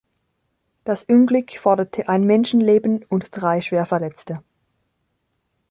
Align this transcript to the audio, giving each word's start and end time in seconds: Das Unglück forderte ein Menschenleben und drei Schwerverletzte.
Das 0.83 1.03
Unglück 1.03 1.59
forderte 1.59 2.09
ein 2.09 2.23
Menschenleben 2.23 3.03
und 3.07 3.27
drei 3.31 3.61
Schwerverletzte. 3.61 4.41